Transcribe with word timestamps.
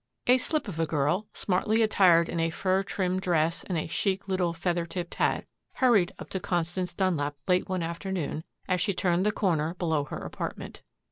A 0.25 0.39
slip 0.39 0.67
of 0.67 0.79
a 0.79 0.87
girl, 0.87 1.27
smartly 1.31 1.83
attired 1.83 2.27
in 2.27 2.39
a 2.39 2.49
fur 2.49 2.81
trimmed 2.81 3.21
dress 3.21 3.63
and 3.65 3.77
a 3.77 3.85
chic 3.85 4.27
little 4.27 4.51
feather 4.51 4.83
tipped 4.87 5.13
hat, 5.13 5.45
hurried 5.75 6.11
up 6.17 6.31
to 6.31 6.39
Constance 6.39 6.91
Dunlap 6.91 7.35
late 7.47 7.69
one 7.69 7.83
afternoon 7.83 8.43
as 8.67 8.81
she 8.81 8.95
turned 8.95 9.27
the 9.27 9.31
corner 9.31 9.75
below 9.75 10.05
her 10.05 10.17
apartment. 10.17 10.81